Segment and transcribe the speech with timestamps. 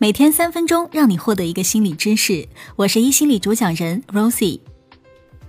[0.00, 2.48] 每天三分钟，让你获得一个心理知识。
[2.76, 4.60] 我是一心理主讲人 Rosie。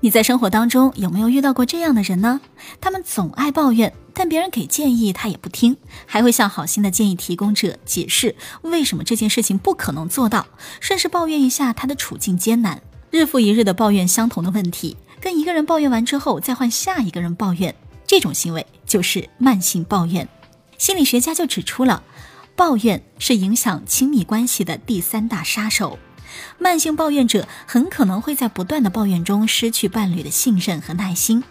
[0.01, 2.41] 你在生活当中有没有遇到过这样的人呢？
[2.81, 10.47] 他们总爱抱怨，但别人给建议他也不听，还会向好心的建议提供者解释为什么这件事情不可能做到，
[10.79, 12.81] 顺势抱怨一下他的处境艰难，
[13.11, 17.75] 日复一日的抱怨相同的问题，跟一个人抱怨完之后再换下一个人抱怨，
[18.07, 20.27] 这种行为就是慢性抱怨。
[20.79, 22.01] 心理学家就指出了。
[22.55, 25.97] 抱怨是影响亲密关系的第三大杀手，
[26.57, 31.43] 慢性抱怨者很可能会在不断的抱怨中失去伴侣的信任和耐心。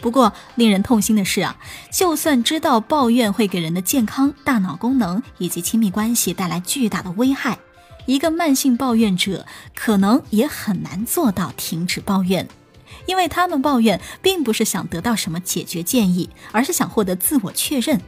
[0.00, 1.56] 不过，令人痛心的是啊，
[1.92, 7.58] 就算知道抱怨会给人的健康、大脑功能以及亲密关系带来巨大的危害，
[8.06, 12.48] 一个慢性抱怨者可能也很难做到停止抱怨。
[13.06, 18.00] 因为他们抱怨，并不是想得到什么解决建议，而是想获得自我确认，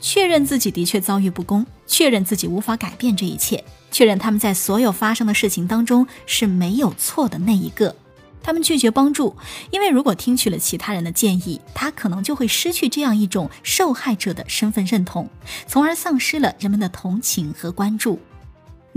[0.00, 7.94] 确认自己的确遭遇不公，确认自己无法改变这一切，确认他们在所有发生的事情当中是没有错的那一个。
[8.40, 9.36] 他们拒绝帮助，
[9.70, 15.28] 因为如果听取了其他人的建议，他可能就会失去这样一种受害者的身份认同，
[15.66, 18.18] 从而丧失了人们的同情和关注。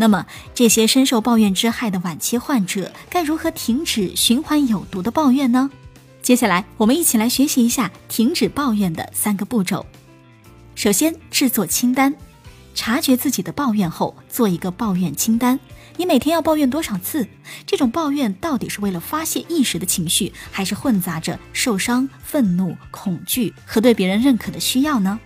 [0.02, 5.70] 那么，这些深受抱怨之害的晚期患者该如何停止循环有毒的抱怨呢？
[6.24, 9.86] 接下来，我们一起来学习一下停止抱怨的三个步骤。
[10.74, 12.16] 首先，制作清单，
[12.74, 15.60] 察觉自己的抱怨后，做一个抱怨清单。
[15.98, 17.28] 你每天要抱怨多少次？
[17.68, 25.20] 这种抱怨到底是为了发泄一时的情绪，还是混杂着受伤、愤怒、恐惧和对别人认可的需要呢？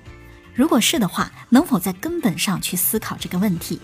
[0.53, 3.79] 如果是的话，能否在根本上去思考这个问题？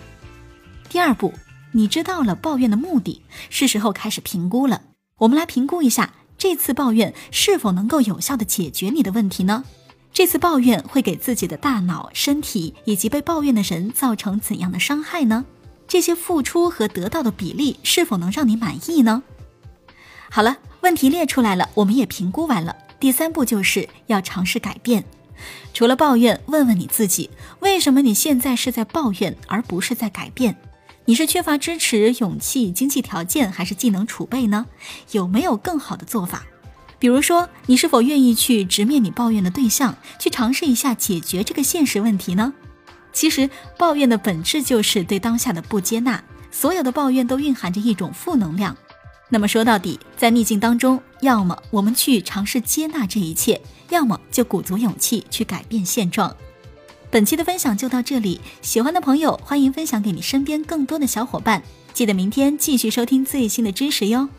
[0.91, 1.33] 第二步，
[1.71, 4.81] 你知道了抱怨的目的，是时候开始评估了。
[5.19, 9.63] 我们来评估一下，这次抱怨是否能够有效的解决你的问题呢？
[10.11, 15.45] 这次抱怨会给自己的大脑、身体以及被抱怨的人造成怎样的伤害呢？
[15.87, 19.23] 这些付出和得到的比例是否能让你满意呢？
[20.29, 22.75] 好了，问题列出来了，我们也评估完了。
[22.99, 25.05] 第三步就是要尝试改变。
[25.73, 27.29] 除了抱怨，问问你自己，
[27.61, 30.53] 为什么你现在是在抱怨，而不是在改变？
[31.11, 34.65] 你是缺乏支持、勇气、经济条件，还是技能储备呢？
[35.11, 36.45] 有没有更好的做法？
[36.99, 42.53] 比如说，你是否愿意去直面你抱怨的对象，去尝试一下解决这个现实问题呢？
[43.11, 46.23] 其实，抱怨的本质就是对当下的不接纳。
[46.49, 48.77] 所有的抱怨都蕴含着一种负能量。
[49.27, 56.33] 那么说到底，在逆境当中，要么我们去尝试接纳这一切，要么就鼓足勇气去改变现状。
[57.11, 61.61] 本期的分享就到这里，喜欢的朋友欢迎分享给你身边更多的小伙伴。
[61.93, 64.29] 记得明天继续收听最新的知识哟。